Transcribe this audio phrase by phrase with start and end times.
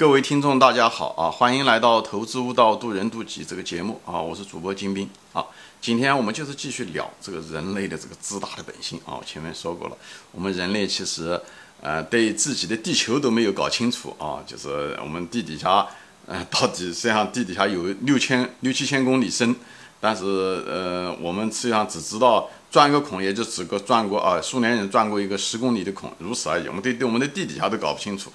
[0.00, 1.30] 各位听众，大家好啊！
[1.30, 4.18] 欢迎来到《投资悟道，渡人渡己》这个节目啊！
[4.18, 5.44] 我是主播金兵啊。
[5.78, 9.20] 今天我们就是继续聊这个人类的这个自大的本性啊。
[9.20, 9.96] 我前面说过了，
[10.32, 11.38] 我们人类其实
[11.82, 15.86] 呃对自己的地球都没有搞清楚啊，就是我们地底下
[16.24, 19.54] 呃到底实际上地底下有六千六七千公里深，
[20.00, 26.66] 但是呃我们实际上只知道钻个孔，也就只个钻过啊，苏联人钻过一个十公里的孔，如此而已。
[26.68, 28.32] 我们对对我们的地底下都搞不清楚。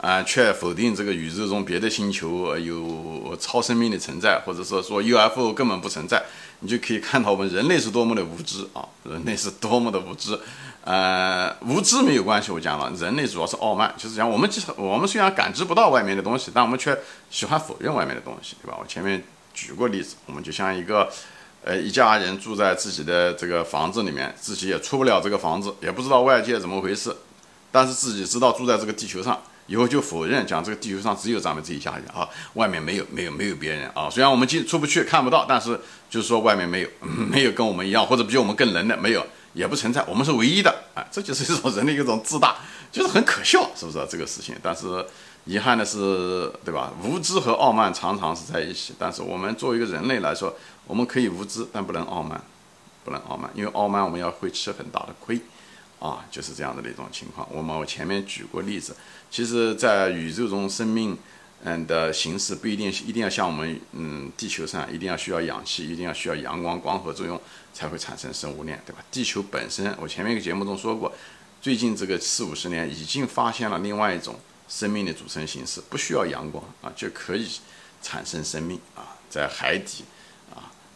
[0.00, 6.22] 啊，却否定这个宇宙中别的星球有超生命的存在，或者说说 UFO 根本不存在，
[6.60, 8.86] 你就可以看到我们人类是多么的无知啊！
[9.04, 10.38] 人类是多么的无知，
[10.84, 16.96] 呃，无知没有关系，我讲了，人类主要是傲慢，就是讲我们其实我们虽然感知不到外面的东西，但我们却
[17.30, 18.76] 喜欢否认外面的东西，对吧？
[18.78, 21.10] 我前面举过例子，我们就像一个，
[21.64, 27.16] 呃，一家人住在自己的这个房子里面，自己也出不了这个房子，也不知道外界怎么回事，
[27.72, 29.40] 但是自己知道住在这个地球上。
[29.66, 34.08] 以后就否认讲这个地球上只有咱们这一家人啊，外面没有没有没有别人啊。
[34.08, 41.04] 虽然我们进出不去看不到，但是就是说外面没有 没有跟我们一样或者比我们更能的没有也不存在，我们是唯一的啊。
[41.10, 42.56] 这就是一种人的一种自大，
[42.92, 44.54] 就是很可笑，是不是这个事情？
[44.62, 45.04] 但是
[45.46, 46.92] 遗憾的是，对吧？
[47.02, 48.94] 无知和傲慢常常是在一起。
[48.98, 50.54] 但是我们作为一个人类来说，
[50.86, 52.40] 我们可以无知，但不能傲慢，
[53.04, 55.40] 不能傲慢，因为傲慢我们要会吃很大的亏。
[55.98, 57.48] 啊，就是这样子的一种情况。
[57.50, 58.94] 我们我前面举过例子，
[59.30, 61.16] 其实，在宇宙中，生命
[61.64, 67.40] 嗯的形式不一定一定要像我们嗯地球上一定要需要氧气，一定要需要阳光光合作用
[67.72, 69.02] 才会产生生物链，对吧？
[69.10, 71.12] 地球本身，我前面一个节目中说过，
[71.62, 77.48] 最近这个四五十年已经发现了另外一种生命的组成形式，不需要阳光啊就可以
[78.02, 80.04] 产生生命啊，在海底。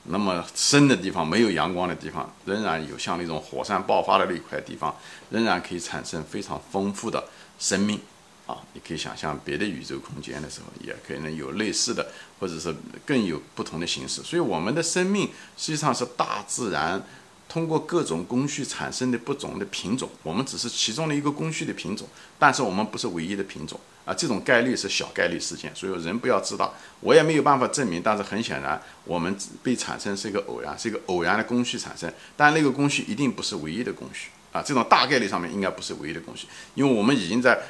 [0.04, 4.94] 那么深的地方，没有阳光的地方，仍然有像那种火山爆发的那块地方，
[5.30, 7.22] 仍然可以产生非常丰富的
[7.58, 8.00] 生命
[8.46, 8.56] 啊！
[8.72, 14.22] 你可以想象别的宇宙空间的时候，也可能有类似的，或者是更有不同的形式。
[14.22, 17.02] 所以，我们的生命实际上是大自然。
[17.50, 22.06] 通过各种工序产生的不同的品种，我们只是其中的一个工序的品种，
[22.38, 24.14] 但是我们不是唯一的品种啊！
[24.14, 28.00] 这种概率是小概率事件，所以人不要知道，我也没有办法证明。
[28.00, 34.62] 但是很显然，我们被产生是一个偶然，是一个偶然的工序产生，但那个工序一定不是唯一的工序啊！
[34.62, 36.46] 这种大概率上面应该不是唯一的工序，
[36.76, 37.60] 因为我们已经在。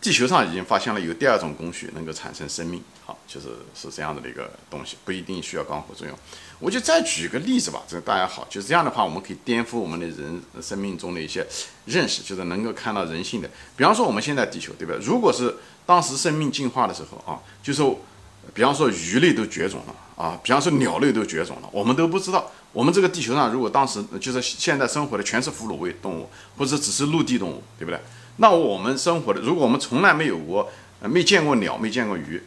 [0.00, 6.16] 地球上已经发现了有第二种工序能够产生生命，好，就是是这样子的一个东西，不一定需要光合作用。
[6.60, 11.46] 我就再举个例子吧，这个大家好，就是这样的话，我们可以颠覆我们的人生命中的一些
[11.86, 13.48] 认识，就是能够看到人性的。
[13.76, 14.94] 比方说我们现在地球，对吧？
[15.00, 15.54] 如果是
[15.86, 17.82] 当时生命进化的时候啊，就是
[18.52, 22.50] 比方说鱼类都绝种了啊，比方说鸟类都绝种了，我们都不知道。
[22.72, 28.00] 我们这个地球上如果当时就是现在生活的全是哺乳类动物，或者只是陆地动物，对不对？
[28.38, 30.68] 那我们生活的，如果我们从来没有过，
[31.02, 32.42] 没见过鸟，没见过鱼，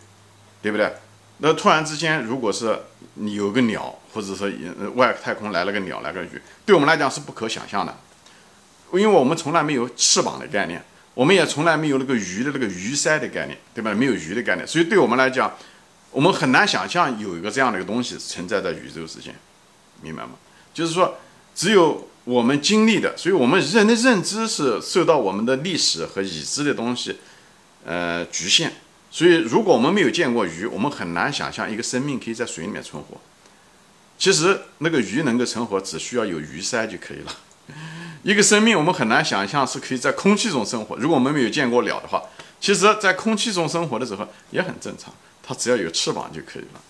[0.61, 0.93] 对不对？
[1.43, 2.79] 那突然之间，如果是
[3.15, 4.49] 你有个鸟，或者说
[4.95, 7.97] 外太空来了个鸟，来个鱼，对我们来讲是不可想象的，
[8.93, 13.93] 因为我们从来没有翅膀的概念，我们也从来没有那个鱼的那个鱼鳃的概念，对吧？
[13.93, 15.51] 没有鱼的概念，所以对我们来讲，
[16.11, 19.35] 我们很难想象有一个这样的一个东西存在在宇宙之间，
[20.01, 20.31] 明白吗？
[20.73, 21.17] 就是说，
[21.53, 22.07] 只有。
[22.23, 27.17] 我们经历的，所以我们人的认知是受到我们的历史和已知的东西，
[27.83, 28.71] 呃局限。
[29.11, 33.19] 所以，如果我们没有见过鱼，我们很难想象一个生命可以在水里面存活。
[34.17, 37.35] 其实，那个鱼能够存活，只需要有鱼鳃就可以了。
[38.23, 40.95] 一个生命，我们很难想象是可以在空气中生活。
[40.95, 42.23] 如果我们没有见过鸟的话，
[42.59, 45.13] 其实，在空气中生活的时候也很正常，
[45.43, 46.81] 它只要有翅膀就可以了。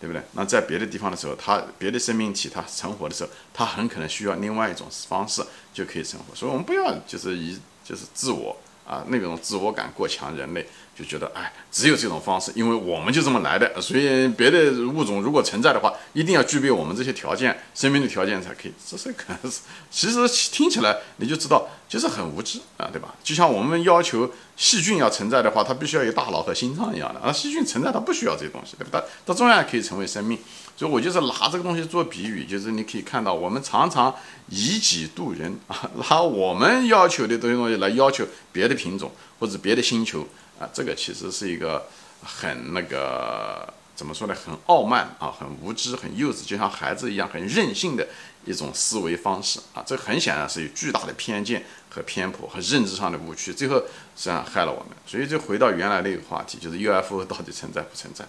[0.00, 0.22] 对不对？
[0.32, 5.42] 那在别的地方的时候，它别的生命体它存活的时候，它很可能需要另外一种方式
[5.74, 6.34] 就可以生活。
[6.34, 8.56] 所以，我们不要就是以就是自我
[8.90, 10.66] 啊那种自我感过强，人类。
[10.92, 18.72] 就觉得哎，只有这种方式，因为我们就这么来的，所以别的物种如果存在的话，一定要具备我们这些条件，生命的条件才可以。
[18.86, 23.14] 这是可能是，其实听起来你就知道，就是很无知啊，对吧？
[23.24, 27.32] 就像我们要求细菌要存在的话，它必须要有大脑和心脏一样的啊。
[27.32, 29.02] 细菌存在，它不需要这些东西，对吧？
[29.24, 30.38] 它它照样可以成为生命。
[30.80, 34.14] 所以我就是拿这个东西做比喻，就是你可以看到，我们常常
[34.48, 40.26] 以己度人啊，拿我们要求的这些东西来要求别的品种或者别的星球。
[40.58, 41.86] 啊，这个其实是一个
[42.24, 44.34] 很那个怎么说呢？
[44.34, 48.08] 很傲慢啊，很无知，很幼稚，就像孩子一样，很任性的
[48.46, 49.84] 一种思维方式啊。
[49.86, 53.76] 这很显然是有巨大的偏见和偏颇和认知上的误区，最后
[54.16, 54.96] 实际上害了我们。
[55.06, 58.24] 所以就回到原来那个话题，就是 UFO 到底存在不存在，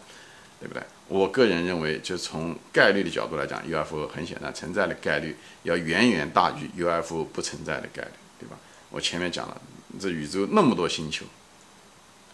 [0.61, 0.83] 对不对？
[1.07, 8.55] 我个人认为，就从概率的角度来讲，UFO 很显然存在的概率要远远大于 UFO 不存在的概率，对吧？
[8.91, 9.59] 我前面讲了，
[9.99, 11.25] 这宇宙那么多星球。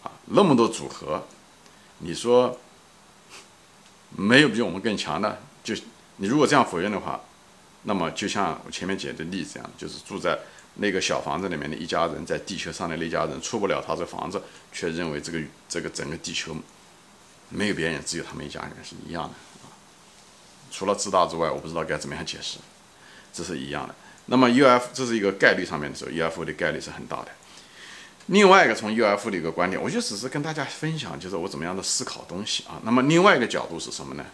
[0.02, 1.26] 啊，那么多组合，
[1.98, 2.60] 你说
[4.10, 5.40] 没有比我们更强的？
[5.64, 5.74] 就
[6.18, 7.20] 你如果这样否认的话，
[7.82, 10.38] 那么就像我前面举的例子一样，就是住在
[10.74, 14.40] 那个小房子里面的一家人，在地球上的那家人出不了他这房子，
[14.70, 16.54] 却认为这个这个整个地球
[17.48, 19.30] 没有别人，只有他们一家人是一样的
[19.62, 19.72] 啊。
[20.70, 22.58] 除了自大之外，我不知道该怎么样解释，
[23.32, 23.94] 这是一样的。
[24.26, 27.28] 那么 UF 这是一个概率上面的时候，UFO 的概率是很大的。
[28.26, 32.78] 另外一个从 UFO 的一个观点，我就只是跟大家分享，就是我怎么样的思考东西啊。
[32.84, 34.26] 那么另外一个角度是什么呢？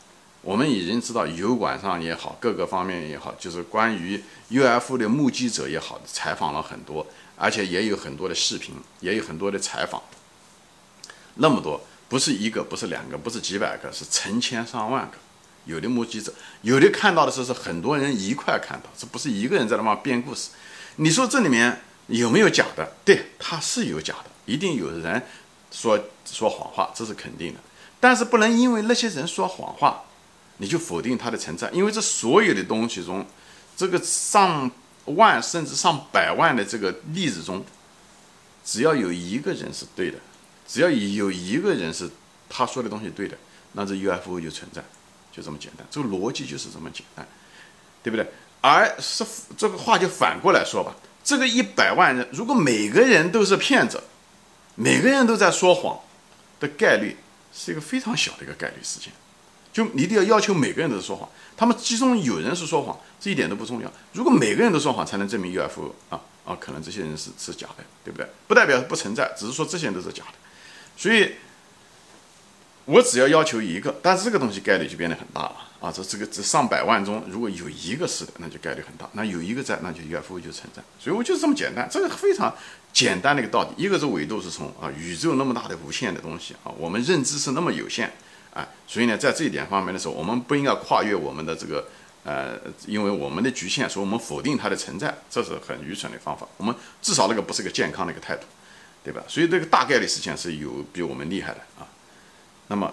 [0.42, 4.20] 我们已经知道油管上也好，各个方面也好，就是关于
[4.50, 7.06] UFO 的目击者也好，采访了很多，
[7.36, 10.02] 而且也有很多的视频，也有很多的采访。
[11.36, 15.16] 那么多，不是一个，不是两个，不是几百个，是成千上万个。
[15.66, 20.50] 有的目击者，有的看到的时候是很多人一块看到，这不是一个人在那嘛编故事。
[20.96, 22.92] 你说这里面有没有假的？
[23.04, 25.22] 对，他是有假的，一定有人
[25.70, 27.60] 说说谎话，这是肯定的。
[27.98, 30.04] 但是不能因为那些人说谎话，
[30.58, 31.70] 你就否定他的存在。
[31.70, 33.24] 因为这所有的东西中，
[33.74, 34.70] 这个上
[35.06, 37.64] 万甚至上百万的这个例子中，
[38.62, 40.18] 只要有一个人是对的，
[40.66, 42.10] 只要有一个人是
[42.48, 43.36] 他说的东西对的，
[43.72, 44.82] 那这 UFO 就存在。
[45.32, 47.26] 就这么简单，这个逻辑就是这么简单，
[48.04, 48.24] 对不对？
[48.60, 49.24] 而是
[49.56, 50.94] 这个话就反过来说吧，
[51.24, 54.00] 这个一百万人，如果每个人都是骗子，
[54.76, 55.98] 每个人都在说谎
[56.60, 57.16] 的概率，
[57.52, 59.12] 是一个非常小的一个概率事件。
[59.72, 63.92] 就你一定要要求每个人都是说谎，他们其中有人是说谎，这一点都不重要。
[64.12, 68.28] 如果每个人都说谎，才能证明 UFO 啊啊，可能这些人是是假的，对不对？
[68.46, 70.34] 不代表不存在，只是说这些人都是假的，
[70.96, 71.32] 所以。
[72.86, 75.90] 我只要要求一个，但是这个东西概率就变得很大了啊！
[75.90, 79.08] 这这个这上百万中，如果有一个是的，那就概率很大。
[79.12, 80.82] 那有一个在，那就 UFO 就存在。
[81.00, 82.54] 所以我就是这么简单，这个非常
[82.92, 83.82] 简单的一个道理。
[83.82, 88.12] 一个是维度是从啊，宇宙那么大的无限的东西啊，我们认知是那么有限
[88.52, 91.88] 啊，所以呢，在这一点方面的时候，我们不应该跨越我们的这个
[92.22, 96.46] 呃，因为我们的局限，所以我们否定它的存在，这是很愚蠢的方法。
[96.58, 98.42] 我们至少那个不是个健康的一个态度，
[99.04, 99.22] 对吧？
[99.28, 101.86] 所以这个大概率事件是有比我们厉害的啊。
[102.68, 102.90] 那么，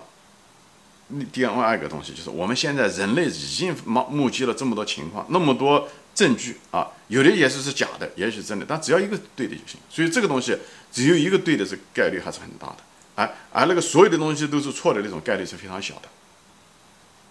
[1.32, 9.80] 第二个东西就是，我们现在人类已经目目击了这么多情况，那么多证据啊，有的也是是假的，也许是真的，但只要一个对的就行。
[9.90, 10.58] 所以这个东西
[10.92, 12.78] 只有一个对的，这概率还是很大的。
[13.16, 16.10] 而而那个所有的东西都是错的那种概率是非常小的，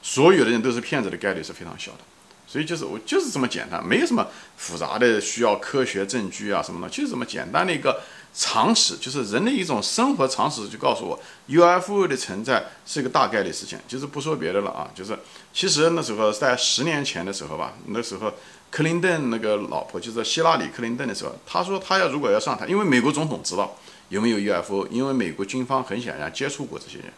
[0.01, 1.99] 所有的人都是骗子的概率是非常小的。
[2.47, 8.01] 所以就是我就是这么简单，没有什么复杂的需要科学证据啊什么的，就是这么简单的一个。
[8.33, 11.19] 常识就是人的一种生活常识，就告诉我
[11.49, 13.81] UFO 的存在是一个大概率事件。
[13.89, 15.19] 就是不说别的了啊，就是
[15.53, 18.33] 其实那时候在十年前的时候吧，那时候
[18.71, 23.77] 克林顿那个老婆就是希拉里克林顿的时候，他说他要如果要上台，因为美国总统知道
[24.11, 27.13] 有没有 UFO，因为美国军方很显然接触过这些人，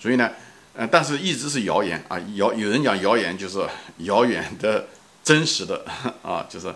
[0.00, 0.30] 所以呢，
[0.74, 3.58] 呃，但是一直是谣言啊，谣有人讲谣言就是
[3.98, 4.86] 遥远的
[5.22, 5.84] 真实的
[6.22, 6.74] 啊，就是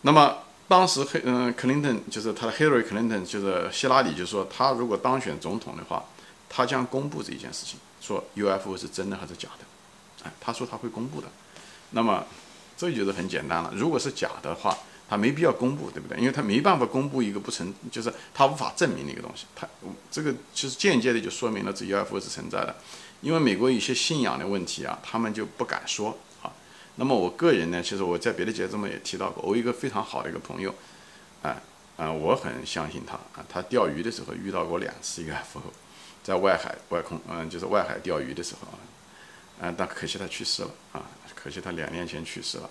[0.00, 0.38] 那么。
[0.70, 6.04] 当时黑嗯，克林顿就是他的 Hillary Clinton，就是希拉里，就说他如果当选总统的话，
[6.48, 11.26] 他将公布这一件事情，说 UFO 是真的还是假的，哎，他说他会公布的。
[11.90, 12.24] 那么
[12.76, 14.78] 这就是很简单了，如果是假的话，
[15.08, 16.16] 他没必要公布，对不对？
[16.18, 19.46] 因为他没办法公布一个不存，就是他无法证明的一个东西。
[19.56, 19.66] 他
[20.08, 22.76] 这个其实间接的就说明了这 UFO 是存在的，
[23.22, 26.16] 因为美国一些信仰的问题啊，他们就不敢说。
[27.00, 30.74] 那么我个人呢，其实我在别的节目也提到过，我一个非常好的一个朋友，
[31.40, 31.56] 啊
[31.96, 33.42] 啊，我很相信他啊。
[33.48, 35.62] 他钓鱼的时候遇到过两次 UFO，
[36.22, 38.76] 在外海外空，嗯，就是外海钓鱼的时候啊，
[39.60, 41.00] 嗯，但可惜他去世了啊，
[41.34, 42.68] 可惜他两年前去世了，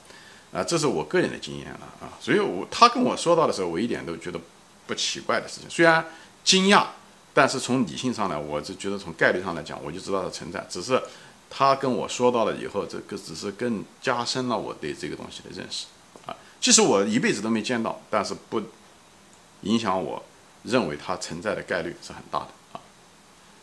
[0.54, 2.14] 啊，这是我个人的经验了啊。
[2.22, 4.40] 所以我他跟我说到的时候，我一点都觉得
[4.86, 6.06] 不奇怪的事情，虽然
[6.44, 6.86] 惊讶，
[7.34, 11.02] 但是从理性上来，我就觉得从概率上来讲，我就知道它存在，只是。
[11.50, 15.88] 他跟我说到了以后，这个只是更加深了我对这个东西的认识
[16.26, 16.36] 啊。
[16.62, 18.62] 即使我一辈子都没见到，但是不
[19.62, 20.24] 影响我
[20.64, 22.80] 认为它存在的概率是很大的啊。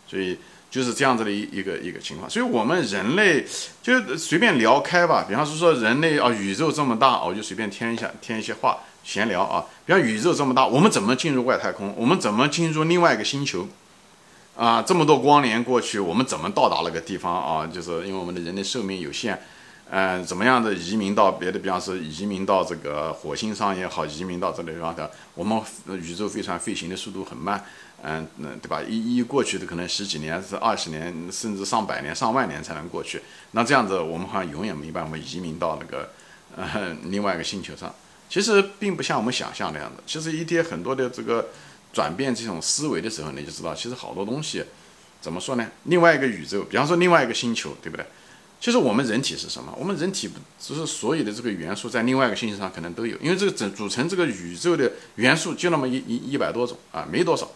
[0.09, 0.39] 所以
[0.71, 2.29] 就是这样子的一一个一个情况。
[2.29, 3.47] 所以我们人类
[3.83, 9.65] 就随便聊开吧，比方说说人类啊，宇宙这么大，我就随便添一下添一些话闲聊啊。
[9.85, 11.95] 比方宇宙这么大，我们怎么进入外太空？
[11.97, 13.69] 我们怎么进入另外一个星球？
[14.57, 17.67] 啊，这么多光年过去，我们怎么到达那个地方啊？
[17.67, 19.39] 就是因为我们的人类寿命有限，
[19.91, 25.61] 嗯，怎么样的移民到别的，比方说移民到这个火星上也好，移民到这个地方的，我们
[26.01, 27.63] 宇宙飞船飞行的速度很慢，
[28.03, 28.81] 嗯，那对吧？
[28.83, 33.21] 一一过去的可能十几年、是二十年，甚至上百年、上万年才能过去。
[33.51, 36.09] 那这样子，我们好像永远没办法移民到那个
[36.57, 37.95] 呃 另外一个星球上。
[38.31, 41.47] 其实并不像我们想象那样的，其实一些很多的这个。
[41.93, 44.65] 转变这种思维的时候，你就知道，其实好多东西
[45.21, 45.67] 怎么说呢？
[45.85, 48.05] 另外一个宇宙，比方说另外一个星球，对不对？
[48.59, 49.73] 其实我们人体是什么？
[49.79, 57.51] 我们人体不只是所有的这个元素在另外一个星球上可能都有，因为这个整组成这个宇宙的元素就那么一一一百多种啊，没多少，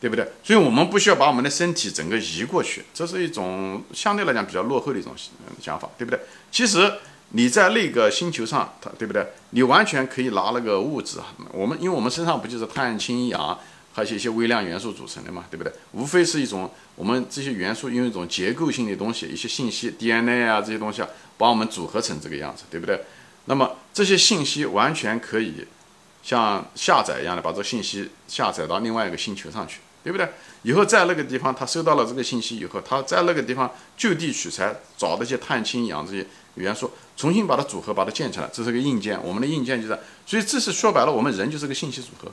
[0.00, 0.28] 对不对？
[0.42, 5.14] 所以我们不需要把我们的身体整个移过去，这是一种相对来讲比较落后的一种
[5.60, 6.18] 想法，对不对？
[6.50, 6.92] 其实
[7.34, 9.26] 你在那个星球上，它对不对？
[9.50, 13.58] 你完全可以拿那个物质啊，我们因为我们身上不就是碳、氢、氧？
[13.94, 15.70] 还有一些微量元素组成的嘛，对不对？
[15.92, 22.98] 无非是一种我们这些元素用一种结构性的东西，一些信息 DNA 啊这些东西啊，把我们组合成这个样子，对不对？
[23.44, 25.66] 那么这些信息完全可以
[26.22, 30.28] 像下载一样的把这信息下载到另外一个星球上去，对不对？
[30.62, 39.18] 以后在那个地方他收到了这个信息以后，他在那个地方就地取材，找那些碳、氢、氧这些元素，重新把它组合，把它建起来，这是个硬件。
[39.22, 42.30] 我们的硬件就是，所以这是说白了，我们人就是个信息组合。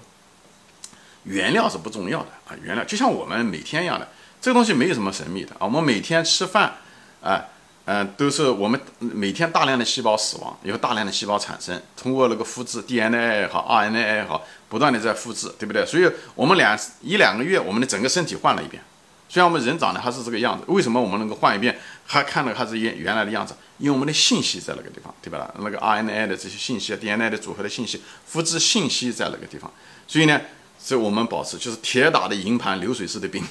[1.23, 4.07] 原料是不重要的啊，原料就像我们每天一样的，
[4.41, 5.59] 这个东西没有什么神秘的啊。
[5.61, 6.75] 我们每天吃饭，
[7.21, 7.45] 啊，
[7.85, 15.83] 嗯，都是我们每天大量的细胞死亡，以后大量的细胞产生，通过那个复制 DNA 也好，RNA 也好，不断的在复制，对不对？
[15.85, 18.83] 所以我们两一两个月，我们的整个身体换了一遍。
[19.27, 23.55] 虽然我们人长得还是这个样子，为什么我们能够换一遍，还看到还是原原来的样子？
[23.79, 25.51] 因为我们的信息在那个地方，对吧？
[25.59, 29.71] 那个 RNA 的这些信息，DNA 的组合的信息，复制信息在那个地方，
[30.07, 30.39] 所以呢。
[30.81, 33.43] 所以我们保持就是铁打的营盘流水式的兵，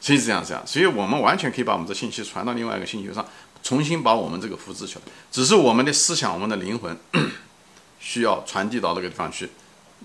[0.00, 3.26] 所以这样这样，所以我们完全可以把我们的信息传到另外一个星球上，
[3.62, 5.00] 重新把我们这个复制起来。
[5.30, 6.96] 只是我们的思想、我们的灵魂
[8.00, 9.48] 需要传递到那个地方去，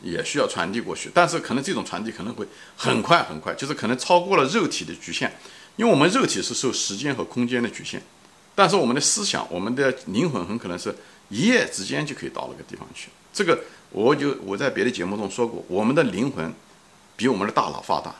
[0.01, 1.09] 也需要传递过去。
[1.13, 5.31] 但是可能这种传递可能会很快很快，就是可能超过了肉体的局限，
[5.75, 8.01] 因为我们肉体是受时间和空间的局限，
[8.55, 10.95] 但是我们的思想、我们的灵魂很可能是
[11.29, 13.09] 一夜之间就可以到那个地方去。
[13.33, 13.63] 这个。
[13.95, 16.51] 我就我在别的节目中说过，我们的灵魂
[17.15, 18.15] 比我们的大脑发达，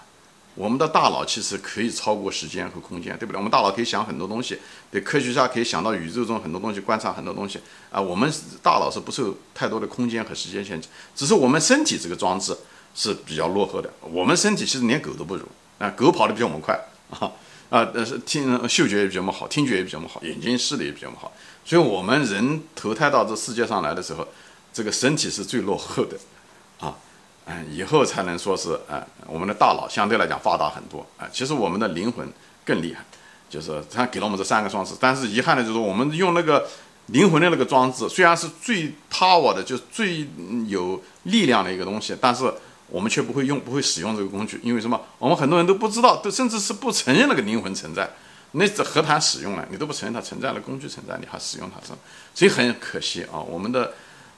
[0.56, 3.38] 我们的大脑其实可以超过时间和空间，对不对？
[3.38, 4.60] 我们大脑可以想很多东西，
[4.92, 8.00] 对科学家可以想到宇宙中很多东西，观察很多东西啊。
[8.00, 8.32] 我们
[8.62, 12.56] 大脑是不受太多的空间和时间限制，只是我们身体这个装置
[12.94, 13.92] 是比较落后的。
[14.02, 15.44] 我们身体其实连狗都不如
[15.80, 16.80] 啊，狗跑得比我们快
[17.10, 17.32] 啊
[17.70, 21.32] 啊，但是听嗅觉也比我们好，听觉也比我们好，眼睛视力也比我们好，
[21.66, 24.28] 所以我们人投胎到这世界上来的时候。
[24.76, 26.18] 这个身体是最落后的，
[27.46, 32.26] 嗯，以后才能说是，啊，我们的大脑相对来讲发达很多，啊，其实我们的灵魂
[32.64, 33.04] 更厉害，
[33.50, 36.66] 就是他给了我们这三个装置，但是遗憾的就是我们用那个
[37.08, 40.26] 灵魂的那个装置，虽然是最 power 的，就是最
[40.68, 42.50] 有力量的一个东西，但是
[42.88, 45.02] 我们却不会用，不会使用这个工具，因为什么？
[45.20, 48.10] 我们很多人都不知道，都甚至是不承认那个灵魂存在，
[48.52, 49.66] 那这何谈使用呢？
[49.70, 51.92] 你都不承认它存在的工具存在，你还使用它是？
[52.34, 53.92] 所以很可惜啊，我们的。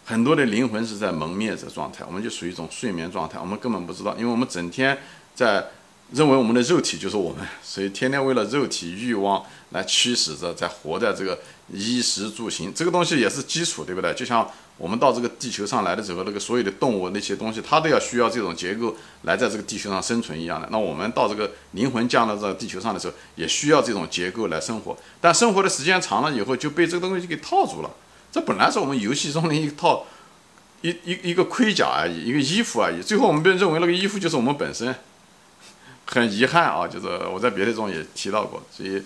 [0.05, 4.95] 很多的灵魂是在蒙灭的状态，我们就属于一种睡眠状态，我们根本不知道，因为我们整天
[5.33, 5.65] 在
[6.11, 11.39] 认为我们的肉体就是我们，所以天天为了肉体欲望来驱使着，在活在这个
[11.73, 14.13] 衣食住行这个东西也是基础，对不对？
[14.13, 14.47] 就像
[14.77, 20.67] 我们到这个地球上来的时候，那个所有的动物那些东西，它都要需要这种结构来在这个地球上生存一样的。
[20.71, 27.89] 那我们到这个灵魂降到这地球上的时候，也需要这种结构来生活，但生活的时间长了以后，就被这个东西给套住了。
[28.35, 30.05] 这本来是我们游戏中的一套
[30.81, 33.01] 一一一个盔甲而已，一个衣服而已。
[33.01, 34.93] 最后我们被认为那个衣服就是我们本身，
[36.05, 38.61] 很遗憾啊，就是我在别的中也提到过。
[38.69, 39.01] 所以，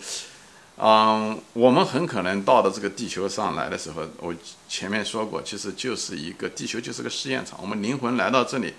[0.77, 4.33] 嗯，我们很可能到的这个地球上来的时候，我
[4.67, 7.59] 前面说过，其实就是一个地球就是个试验场。
[7.61, 8.73] 我们灵魂来到这里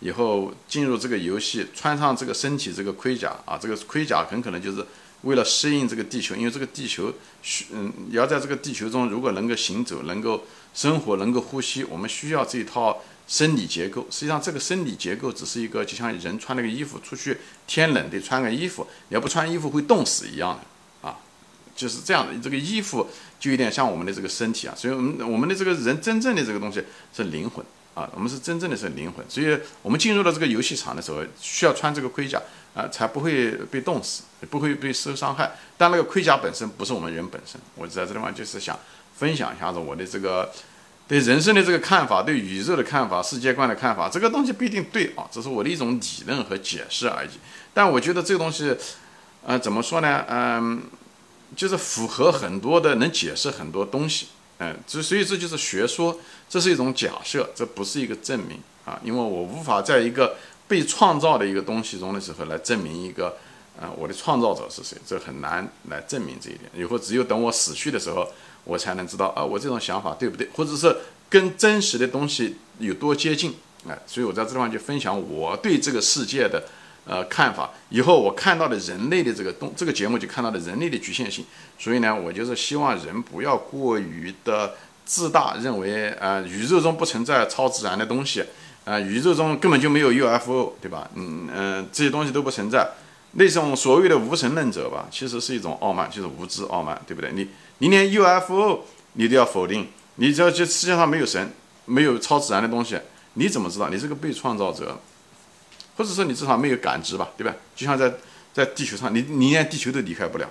[0.00, 4.86] 以后，进入这个游戏，穿上这个身体这个盔甲啊，这个盔甲很可能就是。
[5.22, 7.12] 为了适应这个地球，因为这个地球
[7.42, 14.06] 需嗯，要在这个地球中，如果能够行走、能够生活、能够呼吸，我们需要这一套生理结构。
[14.10, 17.36] 实际上，这个生理结构只是一个，就像人穿那个衣服出去，
[17.66, 21.18] 天冷得穿个衣服，你要不穿衣服会冻死一样的啊，
[21.76, 22.32] 就是这样的。
[22.42, 23.06] 这个衣服
[23.38, 26.82] 就有点像我们的这个身体啊，所以我们我们的这个人真正的这个东西
[27.14, 29.24] 是灵魂啊，我们是真正的是灵魂。
[29.28, 32.40] 所以我们进入了这个游戏场的时候，需要穿这个盔甲。
[32.72, 35.50] 啊，才不会被冻死，不会被受伤害。
[35.76, 37.60] 但那个盔甲本身不是我们人本身。
[37.74, 38.78] 我在这地方就是想
[39.16, 40.52] 分享一下子我的这个
[41.08, 44.08] 对人生的这个看法，对宇宙的看法，世界观的看法。
[44.08, 47.30] 这个东西不一定对啊，这是我的一种理论和解释而已。
[47.74, 48.76] 但我觉得这个东西，
[49.44, 50.24] 呃，怎么说呢？
[50.28, 50.82] 嗯，
[51.56, 54.28] 就是符合很多的，能解释很多东西。
[54.58, 60.36] 嗯，这所以这就是学说，这是一种假设，这不是一个证明啊，因为我无法在一个。
[60.70, 63.36] 被创造的一个东西中的时候，来证明一个，
[63.76, 66.70] 呃，我的创造者是谁，这很难来证明这一点。
[66.76, 68.24] 以后只有等我死去的时候，
[68.62, 70.96] 我才能知道啊，我这种想法对不对，或者是
[71.28, 73.56] 跟真实的东西有多接近
[73.88, 76.62] 哎，所以我在这地方就分享我对这个世界的
[77.04, 77.70] 呃看法。
[77.88, 81.44] 以后我看到的人类的这个东，这个节目就看到了人类的局限性。
[81.76, 84.74] 所以呢，我就是希望人不要过于的
[85.04, 88.44] 自大，认为啊宇宙中不存在超自然的东西，
[88.84, 91.08] 啊宇宙中根本就没有 UFO，对吧？
[91.14, 92.88] 嗯嗯，这些东西都不存在。
[93.32, 97.30] 那种所谓的无神论者吧，其实是一种傲慢，就是无知傲慢，对不对？
[97.32, 98.80] 你你连 UFO
[99.12, 101.52] 你都要否定，你知道这世界上没有神，
[101.84, 102.98] 没有超自然的东西，
[103.34, 103.88] 你怎么知道？
[103.88, 104.98] 你是个被创造者，
[105.96, 107.54] 或者说你至少没有感知吧，对吧？
[107.76, 108.12] 就像在
[108.52, 110.50] 在地球上，你你连地球都离开不了，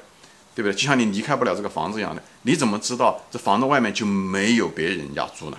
[0.55, 0.73] 对不对？
[0.73, 5.57] 就像你离开不了这个房子一样的，你怎么知道这房子外面就没有别人家住呢？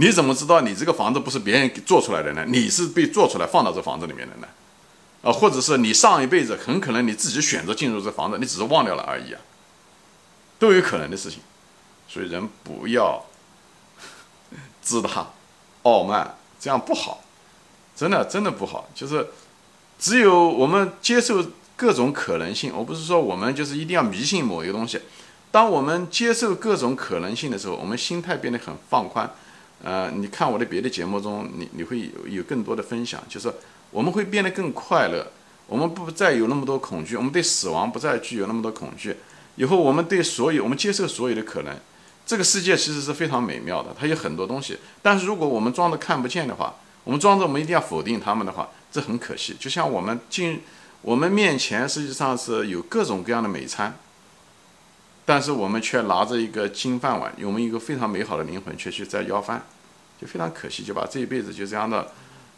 [0.00, 2.42] 你怎么知道你这个房子不是别人做出来的呢？
[2.48, 4.48] 你是被做出来放到这房子里面的呢？
[5.22, 9.40] 啊，或者是你上一辈子很可能你自己选择进入这房子，你只是忘掉了而已啊，
[10.58, 11.40] 都有可能的事情。
[12.08, 13.22] 所以人不要
[14.80, 15.32] 自大、
[15.82, 17.22] 傲慢，这样不好，
[17.94, 18.88] 真的真的不好。
[18.94, 19.28] 就是
[19.98, 21.44] 只有我们接受
[21.76, 24.98] 各种可能性，我不是说我们就是一定要迷信某一个东西。
[25.50, 29.30] 当我们接受各种可能性的时候，我们心态变得很放宽。
[29.82, 33.52] 呃，你看我的别的节目中，你你会有有更多的分享，就是。
[33.92, 35.26] 我们会变得更快乐，
[35.66, 39.16] 我们不再有那么多恐惧，我们对死亡不再具有那么多恐惧。
[39.56, 41.76] 以后我们对所有，我们接受所有的可能。
[42.24, 44.78] 这个世界其实是非常美妙的，它有很多东西。
[45.02, 46.72] 但是如果我们装着看不见的话，
[47.02, 49.56] 我们装着我们一定要否定他们的话，这很可惜。
[49.58, 50.62] 就像我们进
[51.02, 53.98] 我们面前实际上是有各种各样的美餐，
[55.30, 59.64] 但是我们却拿着一个金饭碗，我们一个非常美好的灵魂却去在要饭，
[60.20, 62.10] 就非常可惜，就把这一辈子就这样的。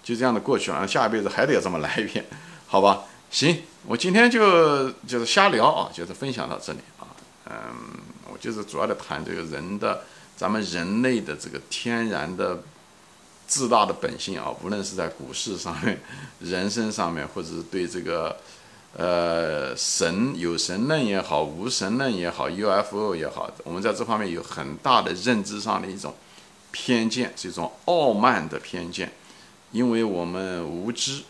[0.02, 2.25] 就这样的过去了，下一辈子还得要这么来一遍，
[2.67, 3.05] 好吧？
[3.31, 7.07] 行，我今天就就是瞎聊啊，就是分享到这里啊。
[7.49, 7.55] 嗯，
[8.33, 10.02] 我就是主要的谈这个人的，
[10.37, 12.64] 咱们人类的这个天然的
[13.47, 16.00] 自大的本性啊，无论是在股市上面、
[16.41, 18.37] 人生上面，或者是对这个
[18.97, 26.14] 呃神有神论也好、无神论也好、UFO 也好，我们在这方面有很大的认知上的一种
[26.71, 29.12] 偏见，是一种傲慢的偏见。
[29.71, 31.23] 因为我们无知，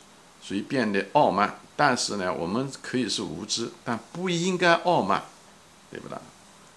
[0.42, 1.60] 所以变得傲慢。
[1.76, 5.22] 但是呢，我们可以是无知，但不应该傲慢，
[5.90, 6.18] 对不对？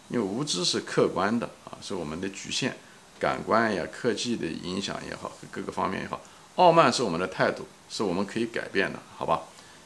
[0.10, 2.78] 因为无知是客观的啊，是我们的局限，
[3.20, 6.22] 感官呀、科技的影响也好，各个方面也好。
[6.56, 9.42] 傲慢是我们的态度，是我们可以改变的，好吧？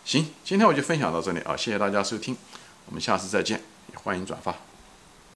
[0.10, 2.36] 行，今天我就分享到这里啊，谢谢大家收听，
[2.88, 3.62] 我们下次再见，
[3.94, 4.69] 欢迎转发。